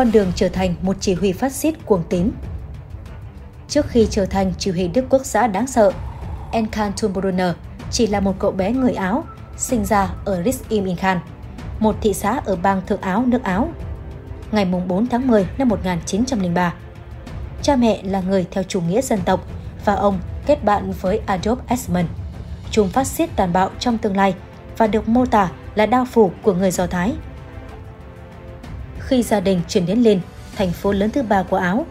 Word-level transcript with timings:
con 0.00 0.12
đường 0.12 0.32
trở 0.34 0.48
thành 0.48 0.74
một 0.82 0.96
chỉ 1.00 1.14
huy 1.14 1.32
phát 1.32 1.52
xít 1.52 1.74
cuồng 1.86 2.02
tín. 2.08 2.30
Trước 3.68 3.86
khi 3.88 4.06
trở 4.10 4.26
thành 4.26 4.52
chỉ 4.58 4.70
huy 4.70 4.88
Đức 4.88 5.04
Quốc 5.10 5.24
xã 5.24 5.46
đáng 5.46 5.66
sợ, 5.66 5.92
Enkan 6.52 6.92
Tumbrunner 7.02 7.54
chỉ 7.90 8.06
là 8.06 8.20
một 8.20 8.34
cậu 8.38 8.50
bé 8.50 8.72
người 8.72 8.92
Áo, 8.92 9.24
sinh 9.56 9.84
ra 9.84 10.10
ở 10.24 10.42
Ris 10.42 10.62
Im 10.68 10.84
Inkhan, 10.84 11.18
một 11.78 11.96
thị 12.00 12.14
xã 12.14 12.40
ở 12.44 12.56
bang 12.56 12.82
Thượng 12.86 13.00
Áo, 13.00 13.24
nước 13.26 13.42
Áo. 13.42 13.68
Ngày 14.52 14.64
4 14.64 15.06
tháng 15.06 15.26
10 15.26 15.46
năm 15.58 15.68
1903, 15.68 16.74
cha 17.62 17.76
mẹ 17.76 18.02
là 18.02 18.20
người 18.20 18.46
theo 18.50 18.64
chủ 18.64 18.80
nghĩa 18.80 19.02
dân 19.02 19.20
tộc 19.24 19.46
và 19.84 19.94
ông 19.94 20.20
kết 20.46 20.64
bạn 20.64 20.92
với 21.00 21.20
Adolf 21.26 21.56
Eichmann, 21.66 22.06
trùm 22.70 22.88
phát 22.88 23.06
xít 23.06 23.30
tàn 23.36 23.52
bạo 23.52 23.70
trong 23.78 23.98
tương 23.98 24.16
lai 24.16 24.34
và 24.76 24.86
được 24.86 25.08
mô 25.08 25.26
tả 25.26 25.50
là 25.74 25.86
đao 25.86 26.04
phủ 26.04 26.30
của 26.42 26.52
người 26.52 26.70
Do 26.70 26.86
Thái. 26.86 27.12
Khi 29.10 29.22
gia 29.22 29.40
đình 29.40 29.60
chuyển 29.68 29.86
đến 29.86 29.98
Lin, 29.98 30.20
thành 30.56 30.70
phố 30.72 30.92
lớn 30.92 31.10
thứ 31.10 31.22
ba 31.22 31.42
của 31.42 31.56
Áo, 31.56 31.86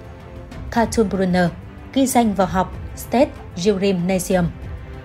Kaltenbrunner 0.72 1.50
ghi 1.94 2.08
danh 2.08 2.34
vào 2.34 2.48
học 2.48 2.74
State 2.96 3.30
Gymnasium, 3.64 4.46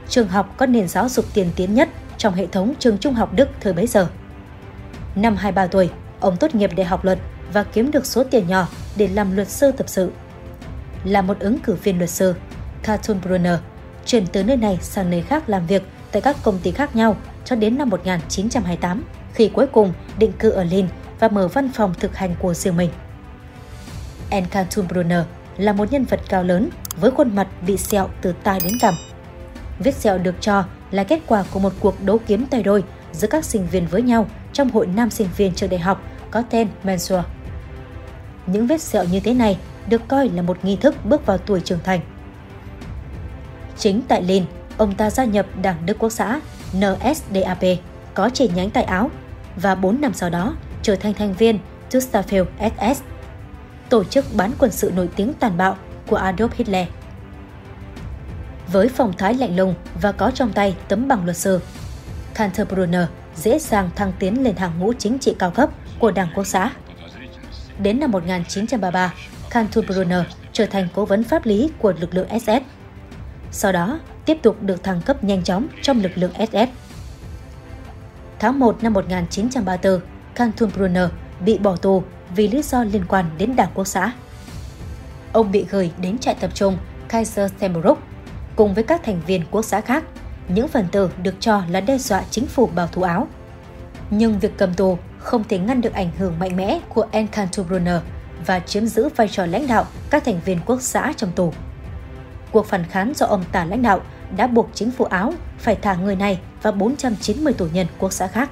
trường 0.09 0.29
học 0.29 0.55
có 0.57 0.67
nền 0.67 0.89
giáo 0.89 1.09
dục 1.09 1.25
tiên 1.35 1.51
tiến 1.57 1.75
nhất 1.75 1.89
trong 2.19 2.35
hệ 2.35 2.47
thống 2.47 2.75
trường 2.79 2.99
trung 2.99 3.15
học 3.15 3.33
Đức 3.35 3.49
thời 3.61 3.73
bấy 3.73 3.87
giờ. 3.87 4.09
Năm 5.15 5.37
23 5.37 5.67
tuổi, 5.67 5.91
ông 6.21 6.37
tốt 6.37 6.55
nghiệp 6.55 6.71
đại 6.77 6.87
học 6.87 7.05
luật 7.05 7.19
và 7.53 7.65
kiếm 7.65 7.91
được 7.91 8.07
số 8.07 8.25
tiền 8.25 8.49
nhỏ 8.49 8.69
để 8.97 9.09
làm 9.09 9.37
luật 9.37 9.49
sư 9.49 9.73
tập 9.73 9.89
sự. 9.89 10.13
Là 11.05 11.23
một 11.23 11.39
ứng 11.39 11.59
cử 11.59 11.75
viên 11.75 11.99
luật 11.99 12.11
sư, 12.11 12.35
Kaltenbrunner 12.83 13.59
chuyển 14.07 14.27
từ 14.27 14.45
nơi 14.45 14.57
này 14.57 14.79
sang 14.83 15.11
nơi 15.11 15.23
khác 15.23 15.49
làm 15.49 15.67
việc 15.67 15.83
tại 16.13 16.23
các 16.23 16.37
công 16.43 16.59
ty 16.59 16.71
khác 16.71 16.97
nhau 16.97 17.17
cho 17.45 17.57
đến 17.57 17.79
năm 17.79 17.91
1928, 17.91 19.05
khi 19.33 19.49
cuối 19.49 19.67
cùng 19.67 19.93
định 20.19 20.33
cư 20.33 20.51
ở 20.51 20.65
Lin 20.65 20.87
và 21.25 21.29
mở 21.29 21.49
văn 21.49 21.69
phòng 21.73 21.95
thực 22.01 22.17
hành 22.17 22.35
của 22.39 22.55
riêng 22.55 22.77
mình. 22.77 22.91
Enkantumbrunner 24.31 25.25
là 25.57 25.73
một 25.73 25.93
nhân 25.93 26.05
vật 26.05 26.21
cao 26.29 26.45
lớn 26.45 26.71
với 27.01 27.11
khuôn 27.11 27.37
mặt 27.37 27.49
bị 27.67 27.77
sẹo 27.77 28.09
từ 28.21 28.35
tai 28.43 28.61
đến 28.65 28.73
cằm. 28.81 28.95
Vết 29.79 29.95
sẹo 29.95 30.19
được 30.19 30.35
cho 30.41 30.65
là 30.91 31.05
kết 31.05 31.21
quả 31.27 31.45
của 31.51 31.61
một 31.61 31.73
cuộc 31.81 32.03
đấu 32.03 32.19
kiếm 32.27 32.47
tay 32.47 32.63
đôi 32.63 32.85
giữa 33.13 33.29
các 33.29 33.45
sinh 33.45 33.67
viên 33.67 33.87
với 33.87 34.03
nhau 34.03 34.27
trong 34.53 34.71
hội 34.71 34.87
nam 34.87 35.11
sinh 35.11 35.29
viên 35.37 35.55
trường 35.55 35.71
đại 35.71 35.81
học 35.81 36.03
có 36.31 36.43
tên 36.51 36.69
Mensur. 36.83 37.21
Những 38.47 38.67
vết 38.67 38.81
sẹo 38.81 39.05
như 39.05 39.21
thế 39.21 39.35
này 39.35 39.59
được 39.89 40.09
coi 40.09 40.29
là 40.29 40.43
một 40.43 40.65
nghi 40.65 40.77
thức 40.77 40.95
bước 41.05 41.27
vào 41.27 41.39
tuổi 41.39 41.61
trưởng 41.61 41.81
thành. 41.85 42.01
Chính 43.79 44.03
tại 44.09 44.23
Lin, 44.23 44.45
ông 44.77 44.95
ta 44.95 45.11
gia 45.11 45.25
nhập 45.25 45.47
Đảng 45.63 45.87
Đức 45.87 45.99
Quốc 45.99 46.11
xã 46.11 46.41
NSDAP 46.77 47.65
có 48.15 48.29
chi 48.29 48.51
nhánh 48.55 48.71
tại 48.71 48.85
Áo 48.85 49.11
và 49.57 49.75
4 49.75 50.01
năm 50.01 50.15
sau 50.15 50.31
đó 50.31 50.57
trở 50.85 50.97
thành 50.97 51.15
thành 51.15 51.35
viên 51.35 51.59
Tustaville 51.91 52.51
SS, 52.59 53.03
tổ 53.89 54.05
chức 54.05 54.25
bán 54.37 54.53
quân 54.59 54.71
sự 54.71 54.93
nổi 54.97 55.09
tiếng 55.17 55.35
tàn 55.35 55.57
bạo 55.57 55.77
của 56.07 56.19
Adolf 56.19 56.49
Hitler. 56.57 56.87
Với 58.73 58.89
phong 58.89 59.13
thái 59.13 59.35
lạnh 59.35 59.57
lùng 59.57 59.75
và 60.01 60.13
có 60.13 60.31
trong 60.31 60.53
tay 60.53 60.77
tấm 60.89 61.09
bằng 61.09 61.25
luật 61.25 61.37
sư, 61.37 61.61
Kaltenbrunner 62.35 63.07
dễ 63.37 63.59
dàng 63.59 63.91
thăng 63.97 64.13
tiến 64.19 64.43
lên 64.45 64.57
hàng 64.57 64.79
ngũ 64.79 64.93
chính 64.93 65.19
trị 65.19 65.35
cao 65.39 65.51
cấp 65.51 65.71
của 65.99 66.11
Đảng 66.11 66.29
Quốc 66.35 66.45
xã. 66.45 66.71
Đến 67.79 68.01
năm 68.01 68.11
1933, 68.11 69.15
Kaltenbrunner 69.51 70.21
trở 70.53 70.67
thành 70.67 70.89
cố 70.95 71.05
vấn 71.05 71.25
pháp 71.25 71.47
lý 71.47 71.71
của 71.79 71.93
lực 72.01 72.15
lượng 72.15 72.29
SS. 72.41 72.63
Sau 73.51 73.73
đó, 73.73 74.01
tiếp 74.25 74.39
tục 74.43 74.63
được 74.63 74.83
thăng 74.83 75.01
cấp 75.01 75.25
nhanh 75.25 75.43
chóng 75.43 75.67
trong 75.83 76.03
lực 76.03 76.13
lượng 76.15 76.33
SS. 76.51 76.71
Tháng 78.39 78.59
1 78.59 78.83
năm 78.83 78.93
1934, 78.93 80.01
Kaltenbrunner 80.35 81.09
bị 81.45 81.59
bỏ 81.59 81.77
tù 81.77 82.03
vì 82.37 82.49
lý 82.49 82.63
do 82.63 82.85
liên 82.85 83.05
quan 83.09 83.25
đến 83.39 83.57
Đảng 83.57 83.71
Quốc 83.75 83.85
xã. 83.85 84.13
Ông 85.33 85.53
bị 85.53 85.67
gửi 85.71 85.91
đến 85.99 86.19
trại 86.19 86.35
tập 86.35 86.51
trung 86.55 86.77
Kaiserstenbruck 87.09 88.03
cùng 88.57 88.75
với 88.75 88.85
các 88.85 89.03
thành 89.05 89.21
viên 89.27 89.43
quốc 89.51 89.63
xã 89.63 89.81
khác, 89.81 90.05
những 90.49 90.69
phần 90.69 90.87
tử 90.93 91.11
được 91.23 91.35
cho 91.41 91.63
là 91.71 91.81
đe 91.81 91.99
dọa 91.99 92.23
chính 92.31 92.47
phủ 92.47 92.67
bảo 92.67 92.87
thủ 92.87 93.03
áo. 93.03 93.29
Nhưng 94.11 94.39
việc 94.39 94.53
cầm 94.57 94.75
tù 94.75 94.99
không 95.19 95.45
thể 95.49 95.59
ngăn 95.59 95.81
được 95.81 95.93
ảnh 95.93 96.11
hưởng 96.19 96.39
mạnh 96.39 96.57
mẽ 96.57 96.81
của 96.89 97.07
Enkantobrunner 97.11 98.01
và 98.47 98.61
chiếm 98.61 98.87
giữ 98.87 99.09
vai 99.17 99.29
trò 99.29 99.47
lãnh 99.47 99.67
đạo 99.67 99.87
các 100.11 100.25
thành 100.25 100.41
viên 100.45 100.59
quốc 100.67 100.83
xã 100.83 101.13
trong 101.17 101.33
tù. 101.33 101.53
Cuộc 102.53 102.67
phản 102.67 102.85
kháng 102.85 103.13
do 103.17 103.27
ông 103.27 103.45
tả 103.53 103.65
lãnh 103.65 103.83
đạo 103.83 104.01
đã 104.37 104.47
buộc 104.47 104.71
chính 104.75 104.91
phủ 104.91 105.05
Áo 105.05 105.35
phải 105.59 105.77
thả 105.83 105.95
người 105.95 106.17
này 106.17 106.41
và 106.63 106.71
490 106.71 107.53
tù 107.53 107.67
nhân 107.73 107.87
quốc 107.99 108.13
xã 108.13 108.27
khác. 108.27 108.51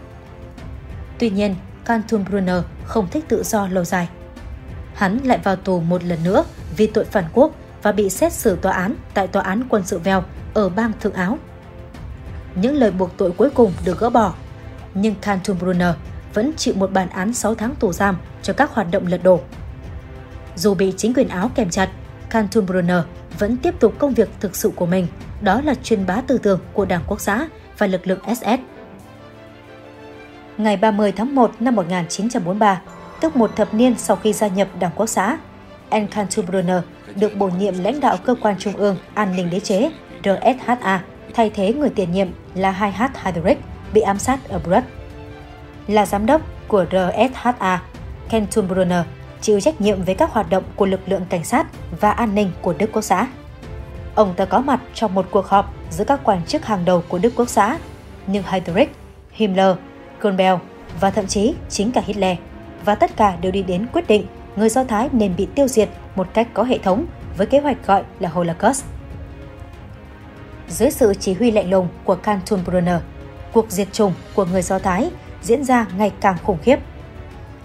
Tuy 1.19 1.31
nhiên, 1.31 1.55
Kaltenbrunner 1.85 2.63
không 2.85 3.09
thích 3.11 3.25
tự 3.29 3.43
do 3.43 3.69
lâu 3.69 3.85
dài. 3.85 4.09
Hắn 4.95 5.19
lại 5.25 5.39
vào 5.45 5.57
tù 5.57 5.81
một 5.81 6.05
lần 6.05 6.25
nữa 6.25 6.45
vì 6.77 6.87
tội 6.87 7.05
phản 7.05 7.25
quốc 7.33 7.53
và 7.83 7.93
bị 7.93 8.11
xét 8.11 8.33
xử 8.33 8.57
tòa 8.57 8.73
án 8.73 8.95
tại 9.15 9.27
tòa 9.27 9.43
án 9.43 9.63
quân 9.69 9.83
sự 9.87 9.99
Vèo 9.99 10.23
ở 10.55 10.69
bang 10.69 10.93
Thượng 11.01 11.13
Áo. 11.13 11.39
Những 12.55 12.77
lời 12.77 12.91
buộc 12.91 13.17
tội 13.17 13.31
cuối 13.31 13.51
cùng 13.51 13.73
được 13.85 13.99
gỡ 13.99 14.11
bỏ, 14.11 14.35
nhưng 14.95 15.15
Kaltenbrunner 15.15 15.95
vẫn 16.35 16.53
chịu 16.57 16.75
một 16.75 16.93
bản 16.93 17.09
án 17.09 17.35
6 17.35 17.55
tháng 17.55 17.75
tù 17.75 17.93
giam 17.93 18.17
cho 18.43 18.53
các 18.53 18.71
hoạt 18.71 18.87
động 18.91 19.07
lật 19.07 19.23
đổ. 19.23 19.41
Dù 20.57 20.75
bị 20.75 20.95
chính 20.97 21.15
quyền 21.15 21.29
Áo 21.29 21.51
kèm 21.55 21.71
chặt, 21.71 21.91
Kaltenbrunner 22.31 23.03
vẫn 23.39 23.57
tiếp 23.57 23.75
tục 23.81 23.95
công 23.99 24.15
việc 24.15 24.29
thực 24.41 24.57
sự 24.57 24.71
của 24.77 24.87
mình, 24.87 25.07
đó 25.41 25.61
là 25.61 25.75
truyền 25.75 26.07
bá 26.07 26.21
tư 26.27 26.39
tưởng 26.39 26.61
của 26.73 26.85
Đảng 26.85 27.03
Quốc 27.07 27.21
xã 27.21 27.49
và 27.79 27.87
lực 27.87 28.07
lượng 28.07 28.21
SS. 28.37 28.72
Ngày 30.59 30.77
30 30.77 31.13
tháng 31.13 31.35
1 31.35 31.51
năm 31.61 31.75
1943, 31.75 32.81
tức 33.21 33.37
một 33.37 33.57
thập 33.57 33.75
niên 33.75 33.95
sau 33.99 34.17
khi 34.17 34.33
gia 34.33 34.49
nhập 34.49 34.69
Đảng 34.79 34.91
Quốc 34.97 35.07
xã, 35.07 35.39
Enkantubrunner 35.91 36.83
được 37.15 37.37
bổ 37.37 37.47
nhiệm 37.47 37.75
lãnh 37.79 38.01
đạo 38.01 38.17
cơ 38.25 38.35
quan 38.43 38.55
trung 38.59 38.77
ương 38.77 38.97
an 39.15 39.37
ninh 39.37 39.51
đế 39.51 39.61
chế 39.61 39.91
RSHA, 40.25 41.03
thay 41.35 41.51
thế 41.51 41.75
người 41.75 41.91
tiền 41.91 42.13
nhiệm 42.13 42.29
là 42.55 42.93
2H 42.97 43.09
Heydrich 43.23 43.59
bị 43.93 44.01
ám 44.01 44.19
sát 44.19 44.49
ở 44.49 44.59
Brest. 44.59 44.85
Là 45.87 46.07
giám 46.07 46.27
đốc 46.27 46.43
của 46.69 46.85
RSHA, 46.91 47.83
Ken 48.29 48.47
Brunner 48.69 49.05
chịu 49.41 49.61
trách 49.61 49.81
nhiệm 49.81 50.03
về 50.03 50.15
các 50.15 50.33
hoạt 50.33 50.51
động 50.51 50.65
của 50.77 50.87
lực 50.87 51.01
lượng 51.07 51.23
cảnh 51.29 51.45
sát 51.45 51.67
và 52.01 52.11
an 52.11 52.35
ninh 52.35 52.51
của 52.63 52.75
Đức 52.79 52.93
Quốc 52.93 53.03
xã. 53.03 53.27
Ông 54.15 54.35
ta 54.37 54.45
có 54.45 54.61
mặt 54.61 54.81
trong 54.95 55.15
một 55.15 55.27
cuộc 55.31 55.47
họp 55.47 55.75
giữa 55.91 56.05
các 56.05 56.21
quan 56.25 56.45
chức 56.45 56.65
hàng 56.65 56.85
đầu 56.85 57.03
của 57.09 57.19
Đức 57.19 57.33
Quốc 57.37 57.49
xã, 57.49 57.79
nhưng 58.27 58.43
Heydrich, 58.43 58.97
Himmler, 59.31 59.77
Goebbels 60.23 60.61
và 61.01 61.11
thậm 61.11 61.27
chí 61.27 61.55
chính 61.69 61.93
cả 61.93 62.03
Hitler 62.05 62.39
và 62.85 62.95
tất 62.95 63.17
cả 63.17 63.37
đều 63.41 63.53
đi 63.53 63.63
đến 63.63 63.87
quyết 63.93 64.09
định 64.09 64.27
người 64.57 64.69
Do 64.69 64.85
Thái 64.85 65.09
nên 65.13 65.37
bị 65.37 65.49
tiêu 65.55 65.69
diệt 65.69 65.89
một 66.17 66.29
cách 66.35 66.49
có 66.55 66.63
hệ 66.63 66.79
thống 66.79 67.07
với 67.37 67.47
kế 67.47 67.61
hoạch 67.61 67.87
gọi 67.87 68.03
là 68.21 68.29
Holocaust. 68.29 68.85
Dưới 70.69 70.91
sự 70.91 71.15
chỉ 71.15 71.35
huy 71.35 71.51
lạnh 71.51 71.71
lùng 71.71 71.89
của 72.05 72.15
Kaltenbrunner, 72.15 73.01
cuộc 73.53 73.71
diệt 73.71 73.93
chủng 73.93 74.13
của 74.35 74.45
người 74.45 74.63
Do 74.63 74.79
Thái 74.79 75.11
diễn 75.43 75.65
ra 75.65 75.87
ngày 75.97 76.13
càng 76.21 76.37
khủng 76.43 76.59
khiếp. 76.63 76.79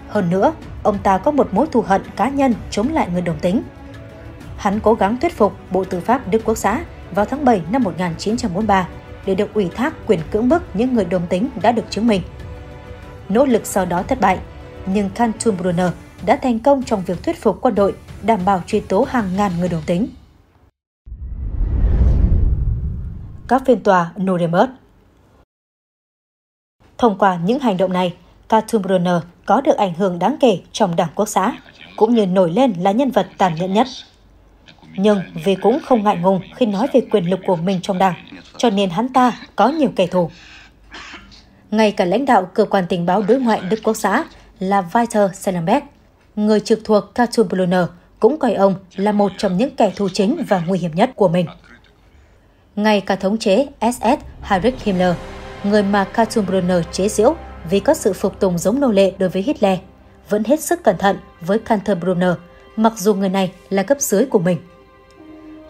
Hơn 0.08 0.30
nữa, 0.30 0.52
ông 0.82 0.98
ta 0.98 1.18
có 1.18 1.30
một 1.30 1.54
mối 1.54 1.66
thù 1.72 1.80
hận 1.80 2.02
cá 2.16 2.28
nhân 2.28 2.54
chống 2.70 2.92
lại 2.92 3.08
người 3.12 3.22
đồng 3.22 3.38
tính. 3.38 3.62
Hắn 4.56 4.80
cố 4.80 4.94
gắng 4.94 5.16
thuyết 5.20 5.36
phục 5.36 5.52
Bộ 5.70 5.84
Tư 5.84 6.00
pháp 6.00 6.30
Đức 6.30 6.42
Quốc 6.44 6.58
xã 6.58 6.80
vào 7.10 7.24
tháng 7.24 7.44
7 7.44 7.60
năm 7.70 7.82
1943 7.82 8.88
để 9.26 9.34
được 9.34 9.54
ủy 9.54 9.68
thác 9.76 9.94
quyền 10.06 10.20
cưỡng 10.30 10.48
bức 10.48 10.62
những 10.74 10.94
người 10.94 11.04
đồng 11.04 11.26
tính 11.26 11.48
đã 11.62 11.72
được 11.72 11.84
chứng 11.90 12.06
minh. 12.06 12.22
Nỗ 13.28 13.44
lực 13.46 13.66
sau 13.66 13.86
đó 13.86 14.02
thất 14.02 14.20
bại, 14.20 14.38
nhưng 14.86 15.10
Kaltenbrunner 15.10 15.90
đã 16.26 16.36
thành 16.36 16.58
công 16.58 16.82
trong 16.82 17.02
việc 17.06 17.22
thuyết 17.22 17.42
phục 17.42 17.58
quân 17.60 17.74
đội 17.74 17.94
đảm 18.22 18.40
bảo 18.44 18.62
truy 18.66 18.80
tố 18.80 19.06
hàng 19.08 19.36
ngàn 19.36 19.52
người 19.58 19.68
đồng 19.68 19.82
tính. 19.86 20.08
Các 23.48 23.62
phiên 23.66 23.82
tòa 23.82 24.12
Nuremberg 24.22 24.70
Thông 26.98 27.18
qua 27.18 27.38
những 27.44 27.58
hành 27.58 27.76
động 27.76 27.92
này, 27.92 28.14
Kaltenbrunner 28.48 29.22
có 29.46 29.60
được 29.60 29.76
ảnh 29.76 29.94
hưởng 29.94 30.18
đáng 30.18 30.36
kể 30.40 30.60
trong 30.72 30.96
đảng 30.96 31.08
quốc 31.14 31.28
xã, 31.28 31.56
cũng 31.96 32.14
như 32.14 32.26
nổi 32.26 32.50
lên 32.50 32.72
là 32.72 32.92
nhân 32.92 33.10
vật 33.10 33.28
tàn 33.38 33.54
nhẫn 33.54 33.72
nhất. 33.72 33.86
Nhưng 34.96 35.22
vì 35.44 35.54
cũng 35.54 35.78
không 35.84 36.04
ngại 36.04 36.16
ngùng 36.16 36.40
khi 36.56 36.66
nói 36.66 36.86
về 36.92 37.00
quyền 37.10 37.30
lực 37.30 37.40
của 37.46 37.56
mình 37.56 37.80
trong 37.82 37.98
đảng, 37.98 38.14
cho 38.56 38.70
nên 38.70 38.90
hắn 38.90 39.08
ta 39.08 39.40
có 39.56 39.68
nhiều 39.68 39.90
kẻ 39.96 40.06
thù. 40.06 40.30
Ngay 41.70 41.92
cả 41.92 42.04
lãnh 42.04 42.24
đạo 42.24 42.50
cơ 42.54 42.64
quan 42.64 42.84
tình 42.88 43.06
báo 43.06 43.22
đối 43.22 43.40
ngoại 43.40 43.60
Đức 43.70 43.80
Quốc 43.82 43.96
xã 43.96 44.24
là 44.58 44.84
Walter 44.92 45.32
Sellenberg, 45.32 45.84
người 46.36 46.60
trực 46.60 46.80
thuộc 46.84 47.14
Kaltenbrunner 47.14 47.84
cũng 48.20 48.38
coi 48.38 48.54
ông 48.54 48.74
là 48.96 49.12
một 49.12 49.32
trong 49.38 49.56
những 49.56 49.76
kẻ 49.76 49.92
thù 49.96 50.08
chính 50.08 50.44
và 50.48 50.62
nguy 50.66 50.78
hiểm 50.78 50.90
nhất 50.94 51.10
của 51.16 51.28
mình. 51.28 51.46
Ngay 52.76 53.00
cả 53.00 53.16
thống 53.16 53.38
chế 53.38 53.66
SS 53.80 54.18
Heinrich 54.42 54.82
Himmler, 54.82 55.14
người 55.64 55.82
mà 55.82 56.04
Kaltenbrunner 56.04 56.84
chế 56.92 57.08
giễu 57.08 57.34
vì 57.70 57.80
có 57.80 57.94
sự 57.94 58.12
phục 58.12 58.40
tùng 58.40 58.58
giống 58.58 58.80
nô 58.80 58.90
lệ 58.90 59.12
đối 59.18 59.28
với 59.28 59.42
Hitler, 59.42 59.78
vẫn 60.28 60.44
hết 60.44 60.60
sức 60.60 60.84
cẩn 60.84 60.98
thận 60.98 61.16
với 61.40 61.58
Kaltenbrunner, 61.58 62.32
mặc 62.76 62.92
dù 62.96 63.14
người 63.14 63.28
này 63.28 63.52
là 63.70 63.82
cấp 63.82 64.00
dưới 64.00 64.24
của 64.24 64.38
mình. 64.38 64.58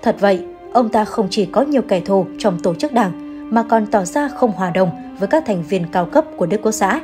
Thật 0.03 0.17
vậy, 0.21 0.45
ông 0.73 0.89
ta 0.89 1.05
không 1.05 1.29
chỉ 1.31 1.47
có 1.47 1.63
nhiều 1.63 1.83
kẻ 1.83 2.01
thù 2.01 2.27
trong 2.39 2.61
tổ 2.63 2.75
chức 2.75 2.93
đảng, 2.93 3.28
mà 3.51 3.63
còn 3.63 3.87
tỏ 3.87 4.05
ra 4.05 4.29
không 4.29 4.53
hòa 4.53 4.71
đồng 4.71 4.91
với 5.19 5.29
các 5.29 5.45
thành 5.47 5.63
viên 5.63 5.87
cao 5.93 6.07
cấp 6.07 6.25
của 6.37 6.47
Đức 6.47 6.61
Quốc 6.63 6.73
xã. 6.73 7.01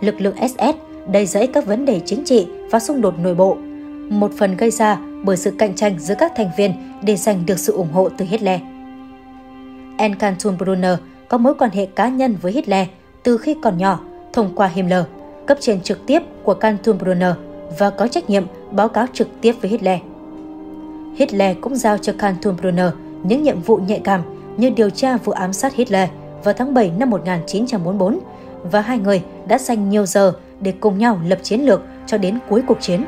Lực 0.00 0.20
lượng 0.20 0.48
SS 0.48 0.76
đầy 1.08 1.26
rẫy 1.26 1.46
các 1.46 1.66
vấn 1.66 1.84
đề 1.84 2.00
chính 2.04 2.24
trị 2.24 2.46
và 2.70 2.80
xung 2.80 3.00
đột 3.00 3.18
nội 3.18 3.34
bộ, 3.34 3.56
một 4.10 4.30
phần 4.38 4.56
gây 4.56 4.70
ra 4.70 4.98
bởi 5.24 5.36
sự 5.36 5.50
cạnh 5.58 5.74
tranh 5.74 5.98
giữa 5.98 6.14
các 6.18 6.32
thành 6.36 6.50
viên 6.56 6.72
để 7.02 7.16
giành 7.16 7.46
được 7.46 7.58
sự 7.58 7.72
ủng 7.72 7.92
hộ 7.92 8.08
từ 8.08 8.24
Hitler. 8.24 8.60
Enkanton 9.96 10.58
Brunner 10.58 10.98
có 11.28 11.38
mối 11.38 11.54
quan 11.54 11.70
hệ 11.70 11.86
cá 11.86 12.08
nhân 12.08 12.36
với 12.42 12.52
Hitler 12.52 12.86
từ 13.22 13.38
khi 13.38 13.56
còn 13.62 13.78
nhỏ 13.78 14.00
thông 14.32 14.50
qua 14.54 14.66
Himmler, 14.66 15.04
cấp 15.46 15.58
trên 15.60 15.80
trực 15.80 16.06
tiếp 16.06 16.22
của 16.42 16.54
Kaltenbrunner 16.54 17.34
và 17.78 17.90
có 17.90 18.08
trách 18.08 18.30
nhiệm 18.30 18.44
báo 18.70 18.88
cáo 18.88 19.06
trực 19.12 19.28
tiếp 19.40 19.52
với 19.60 19.70
Hitler. 19.70 19.98
Hitler 21.16 21.56
cũng 21.60 21.76
giao 21.76 21.98
cho 21.98 22.12
Kaltenbrunner 22.18 22.90
những 23.22 23.42
nhiệm 23.42 23.60
vụ 23.60 23.76
nhạy 23.76 24.00
cảm 24.04 24.20
như 24.56 24.70
điều 24.70 24.90
tra 24.90 25.16
vụ 25.16 25.32
ám 25.32 25.52
sát 25.52 25.74
Hitler 25.74 26.08
vào 26.44 26.54
tháng 26.54 26.74
7 26.74 26.92
năm 26.98 27.10
1944 27.10 28.18
và 28.62 28.80
hai 28.80 28.98
người 28.98 29.22
đã 29.48 29.58
dành 29.58 29.90
nhiều 29.90 30.06
giờ 30.06 30.32
để 30.60 30.72
cùng 30.80 30.98
nhau 30.98 31.20
lập 31.26 31.38
chiến 31.42 31.60
lược 31.60 31.82
cho 32.06 32.18
đến 32.18 32.38
cuối 32.48 32.62
cuộc 32.66 32.80
chiến. 32.80 33.04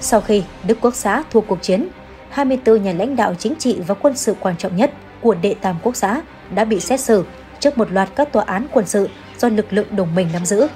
Sau 0.00 0.20
khi 0.20 0.42
Đức 0.66 0.78
Quốc 0.80 0.94
xã 0.94 1.22
thua 1.30 1.40
cuộc 1.40 1.62
chiến, 1.62 1.88
24 2.30 2.82
nhà 2.82 2.92
lãnh 2.92 3.16
đạo 3.16 3.34
chính 3.34 3.54
trị 3.58 3.80
và 3.86 3.94
quân 3.94 4.16
sự 4.16 4.34
quan 4.40 4.56
trọng 4.56 4.76
nhất 4.76 4.92
của 5.20 5.34
đệ 5.34 5.54
tam 5.60 5.76
quốc 5.82 5.96
xã 5.96 6.22
đã 6.54 6.64
bị 6.64 6.80
xét 6.80 7.00
xử 7.00 7.24
trước 7.60 7.78
một 7.78 7.92
loạt 7.92 8.08
các 8.16 8.32
tòa 8.32 8.44
án 8.46 8.66
quân 8.72 8.86
sự 8.86 9.08
do 9.38 9.48
lực 9.48 9.72
lượng 9.72 9.96
đồng 9.96 10.14
minh 10.14 10.28
nắm 10.32 10.44
giữ. 10.44 10.66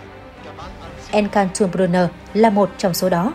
Enkan 1.10 1.48
Thunbrunner 1.54 2.06
là 2.34 2.50
một 2.50 2.70
trong 2.78 2.94
số 2.94 3.08
đó. 3.08 3.32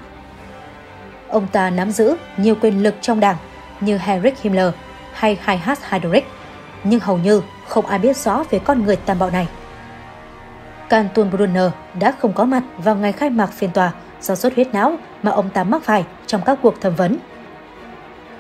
Ông 1.27 1.48
ta 1.51 1.69
nắm 1.69 1.92
giữ 1.92 2.16
nhiều 2.38 2.56
quyền 2.62 2.83
lực 2.83 2.95
trong 3.01 3.19
đảng 3.19 3.38
như 3.80 3.98
Heinrich 3.98 4.42
Himmler 4.42 4.74
hay 5.19 5.38
Heinhard 5.45 5.81
Heydrich, 5.89 6.27
nhưng 6.83 7.00
hầu 7.00 7.18
như 7.18 7.42
không 7.68 7.86
ai 7.86 8.00
biết 8.00 8.18
rõ 8.18 8.44
về 8.50 8.60
con 8.60 8.83
người 8.83 8.95
tàn 8.95 9.19
bạo 9.19 9.30
này. 9.30 9.48
Canton 10.89 11.30
Brunner 11.30 11.71
đã 12.00 12.13
không 12.19 12.33
có 12.33 12.45
mặt 12.45 12.63
vào 12.77 12.95
ngày 12.95 13.12
khai 13.12 13.30
mạc 13.30 13.54
phiên 13.54 13.71
tòa 13.71 13.92
do 14.21 14.36
sốt 14.36 14.54
huyết 14.56 14.68
não 14.74 14.98
mà 15.24 15.31
ông 15.31 15.50
ta 15.50 15.63
mắc 15.63 15.83
phải 15.83 16.04
trong 16.27 16.42
các 16.45 16.60
cuộc 16.62 16.81
thẩm 16.81 16.95
vấn. 16.95 17.18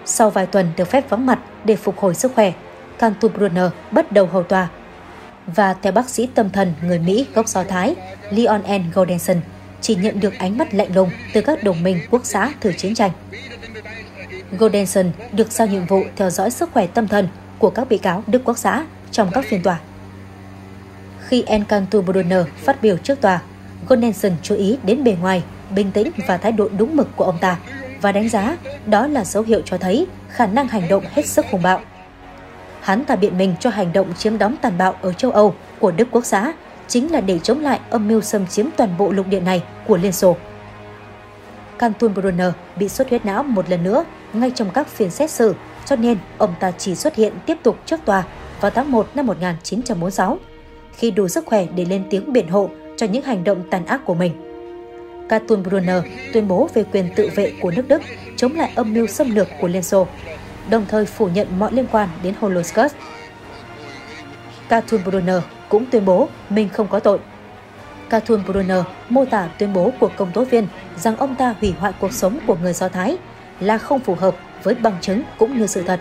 Sau 0.05 0.29
vài 0.29 0.45
tuần 0.45 0.71
được 0.77 0.85
phép 0.85 1.09
vắng 1.09 1.25
mặt 1.25 1.39
để 1.63 1.75
phục 1.75 1.99
hồi 1.99 2.15
sức 2.15 2.31
khỏe, 2.35 2.53
Canton 2.99 3.33
Brunner 3.33 3.71
bắt 3.91 4.11
đầu 4.11 4.25
hầu 4.25 4.43
tòa. 4.43 4.67
Và 5.47 5.73
theo 5.73 5.91
bác 5.91 6.09
sĩ 6.09 6.27
tâm 6.35 6.49
thần 6.49 6.73
người 6.83 6.99
Mỹ 6.99 7.25
gốc 7.35 7.47
Do 7.47 7.63
Thái 7.63 7.95
Leon 8.31 8.61
N. 8.67 8.91
Goldenson, 8.93 9.37
chỉ 9.81 9.95
nhận 9.95 10.19
được 10.19 10.33
ánh 10.39 10.57
mắt 10.57 10.73
lạnh 10.73 10.95
lùng 10.95 11.09
từ 11.33 11.41
các 11.41 11.63
đồng 11.63 11.83
minh 11.83 11.99
quốc 12.11 12.21
xã 12.25 12.51
thử 12.61 12.71
chiến 12.73 12.95
tranh. 12.95 13.11
Goldenson 14.57 15.11
được 15.31 15.51
giao 15.51 15.67
nhiệm 15.67 15.85
vụ 15.85 16.03
theo 16.15 16.29
dõi 16.29 16.51
sức 16.51 16.69
khỏe 16.73 16.87
tâm 16.87 17.07
thần 17.07 17.27
của 17.59 17.69
các 17.69 17.89
bị 17.89 17.97
cáo 17.97 18.23
Đức 18.27 18.41
Quốc 18.45 18.57
xã 18.57 18.85
trong 19.11 19.31
các 19.33 19.45
phiên 19.49 19.63
tòa. 19.63 19.79
Khi 21.27 21.43
Encanto 21.47 22.01
Brunner 22.01 22.45
phát 22.55 22.81
biểu 22.81 22.97
trước 22.97 23.21
tòa, 23.21 23.41
Goldenson 23.87 24.31
chú 24.41 24.55
ý 24.55 24.77
đến 24.83 25.03
bề 25.03 25.15
ngoài, 25.21 25.43
bình 25.75 25.91
tĩnh 25.91 26.11
và 26.27 26.37
thái 26.37 26.51
độ 26.51 26.69
đúng 26.77 26.95
mực 26.95 27.07
của 27.15 27.25
ông 27.25 27.37
ta 27.41 27.57
và 28.01 28.11
đánh 28.11 28.29
giá 28.29 28.57
đó 28.85 29.07
là 29.07 29.25
dấu 29.25 29.43
hiệu 29.43 29.61
cho 29.65 29.77
thấy 29.77 30.07
khả 30.29 30.45
năng 30.45 30.67
hành 30.67 30.87
động 30.87 31.03
hết 31.11 31.25
sức 31.25 31.45
hùng 31.51 31.61
bạo. 31.61 31.81
Hắn 32.81 33.05
ta 33.05 33.15
biện 33.15 33.37
minh 33.37 33.55
cho 33.59 33.69
hành 33.69 33.93
động 33.93 34.13
chiếm 34.17 34.37
đóng 34.37 34.55
tàn 34.61 34.77
bạo 34.77 34.95
ở 35.01 35.13
châu 35.13 35.31
Âu 35.31 35.55
của 35.79 35.91
Đức 35.91 36.07
Quốc 36.11 36.25
xã 36.25 36.53
chính 36.87 37.11
là 37.11 37.21
để 37.21 37.39
chống 37.39 37.59
lại 37.59 37.79
âm 37.89 38.07
mưu 38.07 38.21
xâm 38.21 38.47
chiếm 38.47 38.65
toàn 38.77 38.97
bộ 38.97 39.11
lục 39.11 39.27
địa 39.27 39.39
này 39.39 39.63
của 39.87 39.97
Liên 39.97 40.11
Xô. 40.11 40.35
Canton 41.79 42.13
Brunner 42.13 42.51
bị 42.75 42.89
xuất 42.89 43.09
huyết 43.09 43.25
não 43.25 43.43
một 43.43 43.69
lần 43.69 43.83
nữa 43.83 44.05
ngay 44.33 44.51
trong 44.55 44.69
các 44.73 44.87
phiên 44.87 45.09
xét 45.09 45.31
xử, 45.31 45.55
cho 45.85 45.95
nên 45.95 46.17
ông 46.37 46.53
ta 46.59 46.71
chỉ 46.71 46.95
xuất 46.95 47.15
hiện 47.15 47.33
tiếp 47.45 47.57
tục 47.63 47.77
trước 47.85 47.99
tòa 48.05 48.23
vào 48.61 48.71
tháng 48.71 48.91
1 48.91 49.07
năm 49.15 49.25
1946, 49.25 50.37
khi 50.93 51.11
đủ 51.11 51.27
sức 51.27 51.45
khỏe 51.45 51.65
để 51.75 51.85
lên 51.85 52.03
tiếng 52.09 52.33
biện 52.33 52.47
hộ 52.47 52.69
cho 52.97 53.05
những 53.07 53.23
hành 53.23 53.43
động 53.43 53.63
tàn 53.69 53.85
ác 53.85 54.01
của 54.05 54.13
mình. 54.13 54.33
Canton 55.29 55.63
Brunner 55.63 56.03
tuyên 56.33 56.47
bố 56.47 56.69
về 56.73 56.83
quyền 56.83 57.09
tự 57.15 57.29
vệ 57.35 57.53
của 57.61 57.71
nước 57.71 57.87
Đức 57.87 58.01
chống 58.35 58.55
lại 58.55 58.71
âm 58.75 58.93
mưu 58.93 59.07
xâm 59.07 59.35
lược 59.35 59.47
của 59.61 59.67
Liên 59.67 59.83
Xô, 59.83 60.07
đồng 60.69 60.85
thời 60.87 61.05
phủ 61.05 61.27
nhận 61.27 61.59
mọi 61.59 61.71
liên 61.71 61.85
quan 61.91 62.09
đến 62.23 62.33
Holocaust. 62.39 62.95
Canton 64.69 65.03
Brunner 65.05 65.41
cũng 65.69 65.85
tuyên 65.91 66.05
bố 66.05 66.29
mình 66.49 66.69
không 66.69 66.87
có 66.87 66.99
tội. 66.99 67.19
Cartoon 68.09 68.43
Brunner 68.45 68.83
mô 69.09 69.25
tả 69.25 69.49
tuyên 69.57 69.73
bố 69.73 69.91
của 69.99 70.09
công 70.17 70.31
tố 70.31 70.43
viên 70.43 70.67
rằng 70.97 71.17
ông 71.17 71.35
ta 71.35 71.55
hủy 71.61 71.73
hoại 71.79 71.93
cuộc 71.99 72.13
sống 72.13 72.39
của 72.47 72.55
người 72.55 72.73
Do 72.73 72.89
Thái 72.89 73.17
là 73.59 73.77
không 73.77 73.99
phù 73.99 74.15
hợp 74.15 74.35
với 74.63 74.75
bằng 74.75 74.97
chứng 75.01 75.23
cũng 75.37 75.57
như 75.57 75.67
sự 75.67 75.83
thật. 75.83 75.99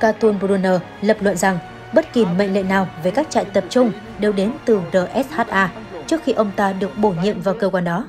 Cartoon 0.00 0.38
Brunner 0.38 0.80
lập 1.00 1.16
luận 1.20 1.36
rằng 1.36 1.58
bất 1.94 2.12
kỳ 2.12 2.24
mệnh 2.24 2.54
lệnh 2.54 2.68
nào 2.68 2.88
về 3.02 3.10
các 3.10 3.30
trại 3.30 3.44
tập 3.44 3.64
trung 3.70 3.92
đều 4.18 4.32
đến 4.32 4.52
từ 4.64 4.80
RSHA 4.92 5.70
trước 6.06 6.22
khi 6.24 6.32
ông 6.32 6.50
ta 6.56 6.72
được 6.72 6.98
bổ 6.98 7.14
nhiệm 7.22 7.40
vào 7.40 7.54
cơ 7.60 7.68
quan 7.68 7.84
đó. 7.84 8.06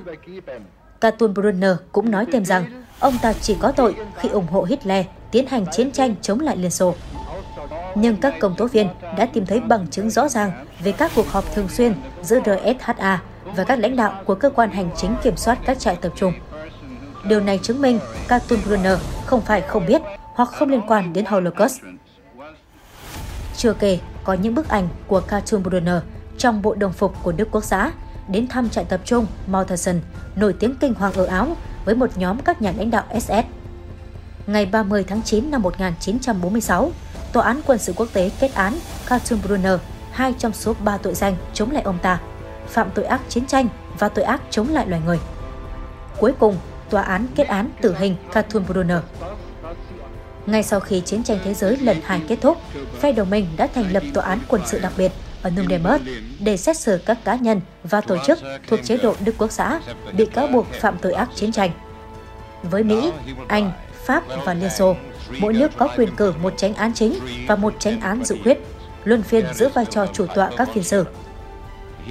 Cartoon 1.01 1.33
Brunner 1.33 1.75
cũng 1.91 2.11
nói 2.11 2.25
thêm 2.31 2.45
rằng 2.45 2.83
ông 2.99 3.17
ta 3.21 3.33
chỉ 3.33 3.55
có 3.59 3.71
tội 3.71 3.95
khi 4.17 4.29
ủng 4.29 4.47
hộ 4.47 4.63
Hitler 4.63 5.05
tiến 5.31 5.47
hành 5.47 5.65
chiến 5.71 5.91
tranh 5.91 6.15
chống 6.21 6.39
lại 6.39 6.57
Liên 6.57 6.71
Xô 6.71 6.95
nhưng 7.95 8.17
các 8.17 8.33
công 8.39 8.55
tố 8.55 8.67
viên 8.67 8.87
đã 9.17 9.25
tìm 9.25 9.45
thấy 9.45 9.59
bằng 9.59 9.87
chứng 9.87 10.09
rõ 10.09 10.29
ràng 10.29 10.51
về 10.83 10.91
các 10.91 11.11
cuộc 11.15 11.27
họp 11.27 11.55
thường 11.55 11.69
xuyên 11.69 11.93
giữa 12.21 12.39
RSHA 12.39 13.21
và 13.55 13.63
các 13.63 13.79
lãnh 13.79 13.95
đạo 13.95 14.21
của 14.25 14.35
cơ 14.35 14.49
quan 14.49 14.71
hành 14.71 14.89
chính 14.97 15.15
kiểm 15.23 15.37
soát 15.37 15.59
các 15.65 15.79
trại 15.79 15.95
tập 15.95 16.11
trung. 16.15 16.33
Điều 17.27 17.39
này 17.39 17.59
chứng 17.63 17.81
minh 17.81 17.99
Cartoon 18.27 18.59
Brunner 18.65 18.99
không 19.25 19.41
phải 19.41 19.61
không 19.61 19.85
biết 19.85 20.01
hoặc 20.21 20.49
không 20.49 20.69
liên 20.69 20.81
quan 20.87 21.13
đến 21.13 21.25
Holocaust. 21.25 21.81
Chưa 23.57 23.73
kể, 23.73 23.99
có 24.23 24.33
những 24.33 24.55
bức 24.55 24.69
ảnh 24.69 24.87
của 25.07 25.19
Cartoon 25.19 25.63
Brunner 25.63 26.01
trong 26.37 26.61
bộ 26.61 26.75
đồng 26.75 26.93
phục 26.93 27.13
của 27.23 27.31
Đức 27.31 27.47
Quốc 27.51 27.63
xã 27.63 27.91
đến 28.27 28.47
thăm 28.47 28.69
trại 28.69 28.85
tập 28.85 29.01
trung 29.05 29.25
Mauthausen, 29.47 30.01
nổi 30.35 30.53
tiếng 30.59 30.75
kinh 30.79 30.93
hoàng 30.93 31.13
ở 31.13 31.25
Áo 31.25 31.57
với 31.85 31.95
một 31.95 32.09
nhóm 32.15 32.39
các 32.39 32.61
nhà 32.61 32.73
lãnh 32.77 32.91
đạo 32.91 33.03
SS. 33.19 33.45
Ngày 34.47 34.65
30 34.65 35.05
tháng 35.07 35.21
9 35.21 35.51
năm 35.51 35.61
1946, 35.61 36.91
Tòa 37.35 37.45
án 37.45 37.61
quân 37.65 37.77
sự 37.77 37.93
quốc 37.95 38.07
tế 38.13 38.31
kết 38.39 38.53
án 38.53 38.73
Carlton 39.07 39.39
Brunner 39.41 39.79
hai 40.11 40.33
trong 40.37 40.53
số 40.53 40.73
ba 40.79 40.97
tội 40.97 41.13
danh 41.13 41.35
chống 41.53 41.71
lại 41.71 41.83
ông 41.83 41.97
ta, 42.01 42.19
phạm 42.67 42.89
tội 42.95 43.05
ác 43.05 43.21
chiến 43.29 43.45
tranh 43.45 43.67
và 43.99 44.09
tội 44.09 44.25
ác 44.25 44.41
chống 44.49 44.69
lại 44.69 44.87
loài 44.87 45.01
người. 45.05 45.19
Cuối 46.17 46.33
cùng, 46.39 46.57
tòa 46.89 47.01
án 47.01 47.27
kết 47.35 47.47
án 47.47 47.69
tử 47.81 47.95
hình 47.97 48.15
Carlton 48.33 48.65
Brunner. 48.67 48.97
Ngay 50.45 50.63
sau 50.63 50.79
khi 50.79 51.01
chiến 51.01 51.23
tranh 51.23 51.39
thế 51.43 51.53
giới 51.53 51.77
lần 51.77 51.97
hai 52.03 52.21
kết 52.27 52.37
thúc, 52.41 52.57
phe 52.99 53.11
đồng 53.11 53.29
minh 53.29 53.47
đã 53.57 53.67
thành 53.67 53.93
lập 53.93 54.03
tòa 54.13 54.25
án 54.25 54.39
quân 54.47 54.61
sự 54.65 54.79
đặc 54.79 54.93
biệt 54.97 55.11
ở 55.41 55.49
Nuremberg 55.49 56.03
để 56.39 56.57
xét 56.57 56.77
xử 56.77 57.01
các 57.05 57.17
cá 57.23 57.35
nhân 57.35 57.61
và 57.83 58.01
tổ 58.01 58.17
chức 58.25 58.39
thuộc 58.67 58.79
chế 58.83 58.97
độ 58.97 59.15
Đức 59.19 59.35
Quốc 59.37 59.51
xã 59.51 59.79
bị 60.17 60.25
cáo 60.25 60.47
buộc 60.47 60.67
phạm 60.81 60.97
tội 60.97 61.13
ác 61.13 61.29
chiến 61.35 61.51
tranh. 61.51 61.71
Với 62.63 62.83
Mỹ, 62.83 63.11
Anh, 63.47 63.71
Pháp 64.05 64.23
và 64.45 64.53
Liên 64.53 64.69
Xô, 64.69 64.95
mỗi 65.39 65.53
nước 65.53 65.71
có 65.77 65.87
quyền 65.97 66.15
cử 66.15 66.33
một 66.41 66.53
tránh 66.57 66.73
án 66.73 66.93
chính 66.93 67.13
và 67.47 67.55
một 67.55 67.73
tránh 67.79 67.99
án 67.99 68.23
dự 68.23 68.35
quyết, 68.43 68.57
luân 69.03 69.23
phiên 69.23 69.53
giữ 69.53 69.69
vai 69.69 69.85
trò 69.85 70.05
chủ 70.13 70.25
tọa 70.25 70.49
các 70.57 70.69
phiên 70.73 70.83
xử. 70.83 71.05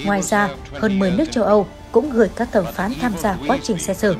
Ngoài 0.05 0.21
ra, 0.21 0.49
hơn 0.73 0.99
10 0.99 1.11
nước 1.11 1.25
châu 1.31 1.43
Âu 1.43 1.67
cũng 1.91 2.09
gửi 2.09 2.29
các 2.35 2.49
thẩm 2.51 2.65
phán 2.73 2.93
tham 3.01 3.13
gia 3.17 3.37
quá 3.47 3.57
trình 3.63 3.77
xét 3.77 3.97
xử. 3.97 4.15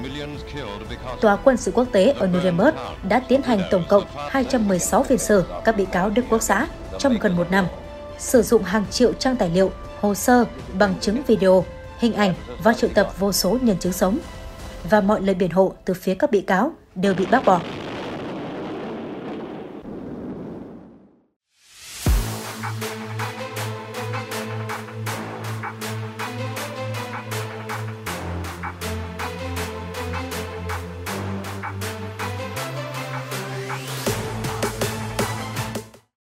Tòa 1.21 1.35
quân 1.35 1.57
sự 1.57 1.71
quốc 1.71 1.87
tế 1.91 2.11
ở 2.19 2.27
Nuremberg 2.27 2.75
đã 3.09 3.19
tiến 3.19 3.41
hành 3.41 3.61
tổng 3.71 3.83
cộng 3.89 4.03
216 4.29 5.03
phiên 5.03 5.17
xử 5.17 5.43
các 5.63 5.77
bị 5.77 5.85
cáo 5.85 6.09
Đức 6.09 6.25
Quốc 6.29 6.41
xã 6.41 6.67
trong 6.99 7.17
gần 7.21 7.35
một 7.35 7.51
năm, 7.51 7.65
sử 8.17 8.41
dụng 8.41 8.63
hàng 8.63 8.85
triệu 8.91 9.13
trang 9.13 9.35
tài 9.35 9.49
liệu, 9.49 9.71
hồ 10.01 10.15
sơ, 10.15 10.45
bằng 10.79 10.93
chứng 11.01 11.21
video, 11.27 11.65
hình 11.99 12.13
ảnh 12.13 12.33
và 12.63 12.73
triệu 12.73 12.89
tập 12.93 13.09
vô 13.19 13.31
số 13.31 13.57
nhân 13.61 13.77
chứng 13.79 13.93
sống. 13.93 14.17
Và 14.89 15.01
mọi 15.01 15.21
lời 15.21 15.35
biện 15.35 15.51
hộ 15.51 15.73
từ 15.85 15.93
phía 15.93 16.15
các 16.15 16.31
bị 16.31 16.41
cáo 16.41 16.71
đều 16.95 17.13
bị 17.13 17.25
bác 17.25 17.45
bỏ. 17.45 17.61